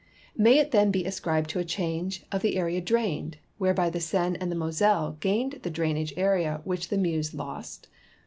May 0.35 0.57
it 0.57 0.71
then 0.71 0.89
be 0.89 1.05
ascribed 1.05 1.51
to 1.51 1.59
a 1.59 1.63
change 1.63 2.23
of 2.31 2.41
the 2.41 2.57
area 2.57 2.81
drained, 2.81 3.37
Avhereby 3.59 3.91
the 3.91 3.99
Seine 3.99 4.35
and 4.41 4.51
the 4.51 4.55
Moselle 4.55 5.11
gained 5.19 5.59
the 5.61 5.69
drainage 5.69 6.15
area 6.17 6.59
which 6.63 6.89
the 6.89 6.97
Meuse 6.97 7.35
lost? 7.35 7.87